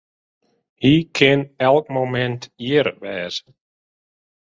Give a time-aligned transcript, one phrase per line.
[0.81, 3.45] Hy kin ek elk momint hjir wêze.